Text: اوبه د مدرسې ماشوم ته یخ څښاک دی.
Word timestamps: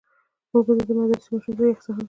اوبه 0.51 0.71
د 0.87 0.91
مدرسې 0.99 1.27
ماشوم 1.31 1.53
ته 1.57 1.63
یخ 1.69 1.79
څښاک 1.83 1.95
دی. 1.95 1.99